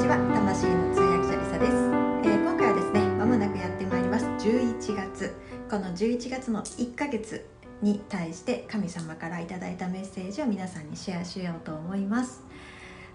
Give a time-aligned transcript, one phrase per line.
[0.00, 0.16] ちは。
[0.16, 4.24] 魂の通訳者リサです、えー今回はですねまもなくやってまいります。
[4.24, 5.34] 11月。
[5.68, 7.46] この11月の1ヶ月
[7.82, 12.42] に対して神様からいただいたメッセージを皆さんにシェアしようと思います。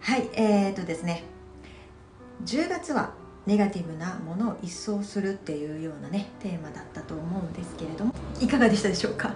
[0.02, 1.24] はいえーとですね。
[2.46, 3.14] 10月は
[3.48, 9.34] ネガティブなものを一掃するっていうようなねテーマだったと思うんですけれどもいかがでしたでしょうか？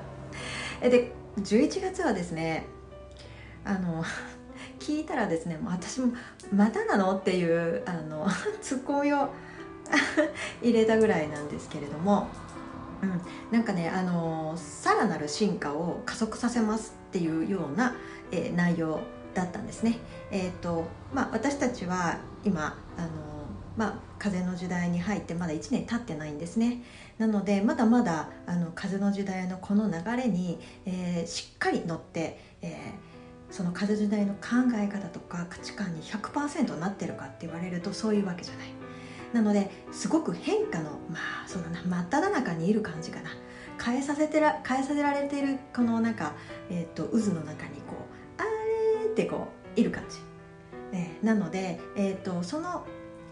[0.81, 2.68] で11月はですね
[3.66, 4.04] あの
[4.89, 6.13] 聞いたらですねもう私も
[6.51, 7.15] またなの？
[7.15, 8.27] っていうあの
[8.59, 9.29] ツッコミを
[10.64, 12.27] 入れたぐらいなんですけれども、
[13.04, 17.93] うん、なんかねあのさらなる進化を加速させますっていうような、
[18.31, 19.00] えー内容
[19.36, 20.00] だったんですね。
[20.31, 23.09] えーとまあ、私たちは今あの、
[23.78, 26.81] まあ、風の時代に入ってまだ1年経ってないんですね。
[27.19, 33.08] なのでまだまだあの風の時代のこの流れに、えーしっかり乗って、えー
[33.52, 34.39] その風時代の考
[34.75, 38.67] え方とか価値観に100%なってるかって言われるとそういうわけじゃない。
[39.33, 43.30] なのですごく変化のまあそうだな真っ只中にいる感じかな。
[43.83, 46.33] 変えさせてら変えさせられているこのなんか、
[46.69, 47.95] えー、と渦の中にこ
[48.38, 48.44] うあ
[49.03, 50.17] れってこういる感じ、
[50.91, 52.86] えーなので、えー、とその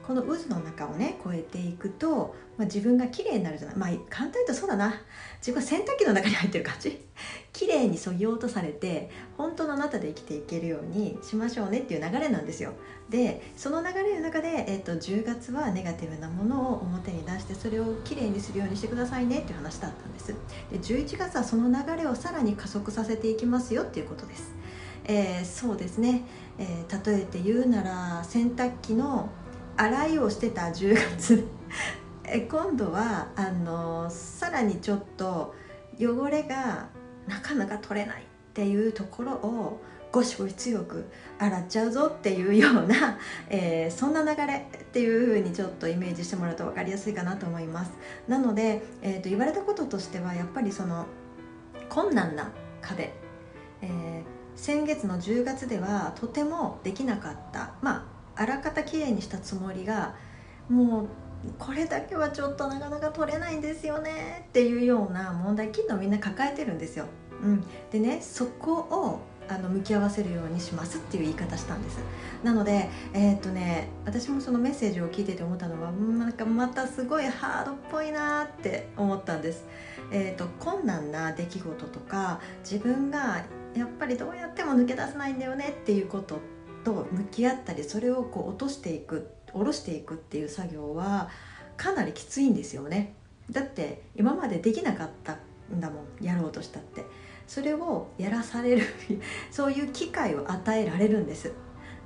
[0.08, 3.76] この渦の中をね越えていくと、まあ、自分が綺麗になるじゃない。
[3.76, 5.02] まあ簡単に言うとそうだな。
[5.40, 7.06] 自分が洗濯機の中に入ってる感じ。
[7.52, 12.72] 綺麗にそぎ落とされて本当のあなたで生きていけるようにしましょうねっていう流れなんですよ。
[13.10, 20.28] でその流れの中で、えー、と10月はネガティブなものを表に出してそれをきれいにするようにしてくださいねっていう話だったんです。
[20.28, 24.54] で11月はその流れをさらに加速させていきますよっていうことです、
[25.04, 26.24] えーそうですね、
[26.58, 29.30] えー例えて言うなら洗濯機の
[29.78, 31.48] 洗いをしてた10月。
[32.26, 35.56] え今度はあのさらにちょっと
[35.98, 36.90] 汚れが
[37.26, 41.06] なかなか取れないっていうところをゴシゴシ強く
[41.38, 43.18] 洗っちゃうぞっていうような、
[43.50, 47.92] えーそんな流れっていう風にちょっとイメージしてもらうと分かりやすいかなと思います。
[48.28, 51.06] なので、えー、と言われたこととしてはやっぱりその
[51.88, 52.52] 困難な
[52.82, 53.14] 壁、
[53.82, 57.74] えー先月の10月ではとてもできなかった。
[57.80, 60.16] まああらかたきれいにしたつもりが
[60.70, 61.08] もう
[61.60, 67.06] これだけはちょっとなかなか取れないんですよねっていうような問題きっとみんな抱えてるんですよ。
[67.42, 72.00] うん、でねそこをあの向き合わせるようにしますっていう言い方したんです。
[72.44, 79.66] なのでえーっとね私もそのメッセージを聞いてて思ったのはなんかまたすごいハードっぽいなって思ったんです。
[80.12, 86.40] えーっと困難な出来事とか自分がやっぱりどうやっても抜け出せないんだよねっていうことっ
[86.84, 91.30] と向き合ったりそれをこう落としていく下ろしていくっていう作業は
[91.78, 93.14] かなりきついんですよね。
[93.52, 95.38] だって今までできなかった
[95.74, 97.06] んだもんやろうとしたって。
[97.48, 98.84] それをやらされる
[99.50, 101.54] そういう機会を与えられるんです、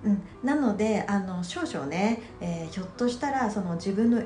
[0.05, 4.23] うん、なのであの少々ね、えーひょっとしたらその自分の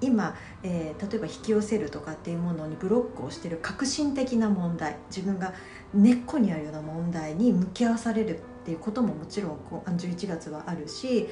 [0.00, 5.54] 今、えー例えば引き寄せるとかっていうものにブロックをしてる革新的な問題自分が
[5.94, 11.28] 根っこにあるような問題に向き合わされるっていうことももちろんこう11月はあるし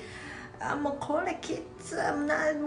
[0.60, 2.04] あもうこれきつな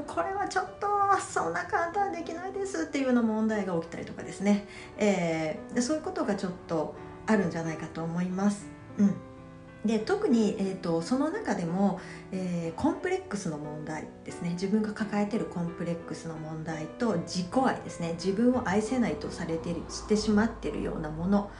[0.05, 0.87] これはちょっと
[1.21, 4.67] そんな簡単できないですっていうような問題が起きたりとかですね、
[4.97, 6.95] えーそういうことがちょっと
[7.27, 8.67] あるんじゃないかと思います。
[8.97, 9.15] うん。
[9.85, 12.01] で特に、えー、とその中でも、
[12.33, 14.49] えーコンプレックスの問題ですね。
[14.51, 18.15] 自分が抱えてるコンプレックスの問題と自己愛ですね。
[18.15, 21.51] 自分を愛せないとされてるしてしまってるようなもの、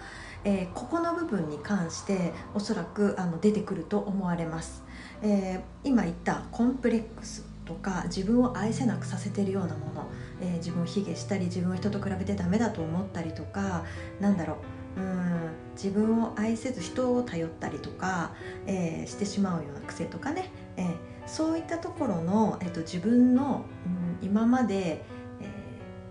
[0.44, 4.84] えーここの部分に関しておそらくあの出てくると思われます、
[5.22, 10.09] えー今言ったコンプレックスとか自分を愛せなくさせてるようなもの、
[10.42, 13.84] えー自分を卑下したり自分は人と比べてダメだと思ったりとか
[14.20, 14.58] なんだろ
[14.97, 18.31] ううん自分を愛せず人を頼ったりとか、
[18.66, 20.96] えしてしまうような癖とかね、え
[21.28, 25.06] そういったところの、えっと自分の、うん今まで、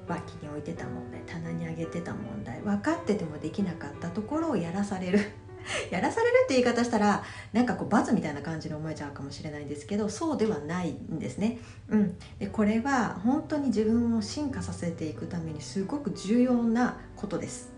[0.09, 5.21] 脇に置いてた問題棚に上げてた問題分かっててもできなかったところをやらされる
[5.91, 11.59] やらされるって言い方したらなんかこう罰みたいな感じに思えちゃうかもしれないんですけどそうではないんですね。
[11.89, 17.76] うん、でこれは本当に自分を進化させていくためにすごく重要なことです。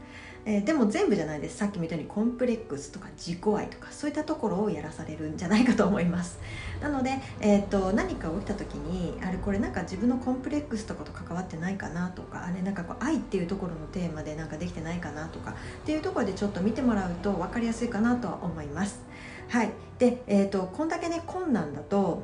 [0.49, 1.59] えーでも全部じゃないです。
[1.59, 6.39] さっきみたいにコンプレックスとか自己愛とかそういったところをやらされるんじゃないかと思います。
[6.81, 15.55] なので、えー、と何か起きた時にあれこれなんか自分のコンプレックスとかと関わってないかなとかあれなんかこう愛っていうところのテーマでなんかできてないかなとかっ
[15.85, 19.03] ていうところでちょっと見てもらうと分かりやすいかなとは思います。
[19.49, 19.71] はい。
[19.99, 22.23] で、えー、とこんだけね困難だと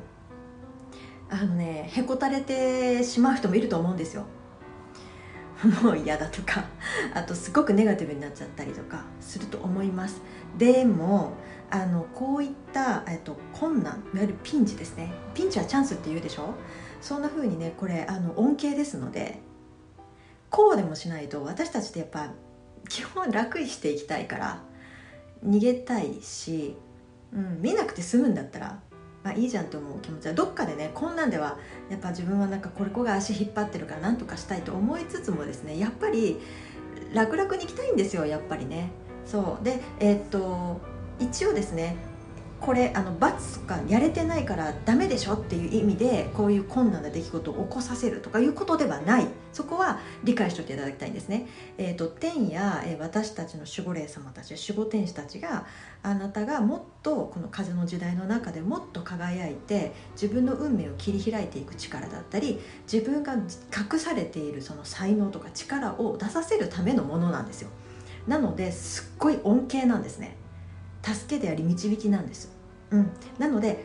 [1.29, 4.25] あのねへこたれてしまう人もいると思うんですよ。
[5.63, 6.65] もう嫌だとか
[7.13, 10.21] あとすごくネガティブになっちゃったりとかすると思います。
[10.57, 11.33] でも
[11.69, 15.11] あのこういった、えっと、困難いわゆるピンチですね。
[15.33, 16.53] ピンチはチャンスって言うでしょ？
[17.01, 19.39] そんな風にねこれあの恩恵ですので
[20.49, 22.31] こうでもしないと私たちってやっぱ
[22.87, 24.61] 基本楽にしていきたいから
[25.45, 26.77] 逃げたいし、
[27.33, 28.79] うん、見なくて済むんだったら
[29.25, 30.33] まあ、いいじゃんと思う気持ちは。
[30.35, 31.57] どっかでねこんなんでは
[31.89, 36.37] やっぱ自分はなんかこれこが足引っ張ってるからなんとかしたいと思いつつもですねやっぱり
[37.11, 38.91] 楽々に行きたいんですよやっぱりね。
[39.25, 39.65] そう。
[39.65, 40.79] でえー、っと
[41.19, 41.95] 一応ですね
[42.61, 49.27] これあの罰とかやれてないからダメでしょっていう意味でこういう困難な出来事を起こさせるとかいうことではない。
[49.55, 51.47] そこは理解しておいていただきたいんですね、
[51.77, 55.65] えーと、天や、えー、私たちの守護霊様たち守護天使たちが
[56.03, 62.59] あなたがもっとこの風の時代の中でもっと輝いて自分の運命を切り開いていく力だったり
[62.91, 67.69] 自分が隠されているその才能とか力を出させるためのものなんですよ。
[68.27, 70.35] なのですっごい恩恵なんですね。
[71.05, 72.51] 助けであり導きなんです、
[72.91, 73.83] うん、なので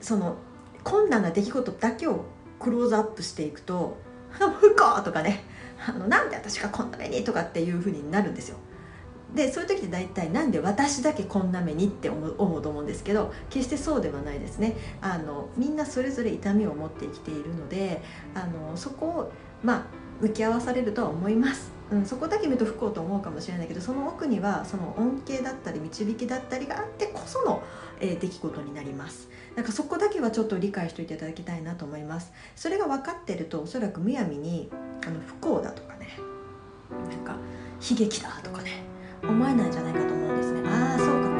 [0.00, 0.36] その
[0.84, 2.24] 困難な出来事だけを
[2.60, 3.96] クローズアップしていくと
[4.60, 5.44] 「不幸!」とかね
[5.86, 8.58] あの「なんで私がこんな目に?」とかっていうふうになるんですよ
[9.34, 18.02] でそういう時って大体なんで私だけこんな目にって思う思うと思うんですけど決してそうではないですねあのみんなそれぞれ痛みを持って生きているので
[18.34, 19.32] あのそこを
[19.62, 21.72] まあ向き合わされるとは思います。
[21.90, 27.62] うん、そこだけ見ると不幸と思うかもしれないけどその奥にはその恩恵だったり導きだったりがあってこその、
[28.00, 29.28] えー、出来事になります。
[29.54, 32.32] だかそこだけはちょっと理解しておいていただきたいなと思います。
[32.56, 34.68] それが分かってるとおそらくむやみに
[35.06, 36.18] あの不幸だとかね
[36.90, 37.36] なんか
[37.88, 38.82] 悲劇だとかね
[39.22, 40.62] 思えないんじゃないかと思うんですね。
[40.68, 41.35] ああそうか。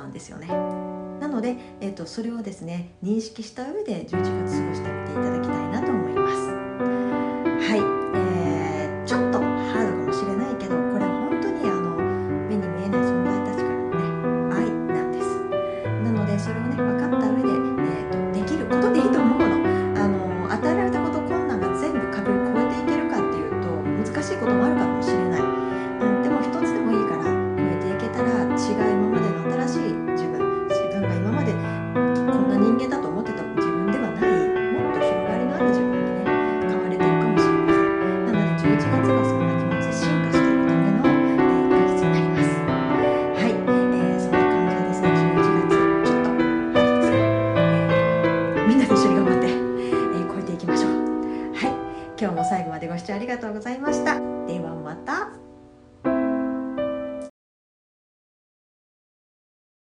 [0.00, 0.48] なんですよね。
[1.20, 6.34] なので、えー、とそれをですね認識した上で11月過ごしてみていただきたいなと思います。
[7.68, 7.80] はい、
[8.16, 11.96] えー、ちょっとハードかもしれないけどこれ本当にあの
[12.48, 14.64] 目に見えない存在たちからのね愛
[14.96, 15.28] なんです。
[16.02, 17.19] なのでそれをね分かって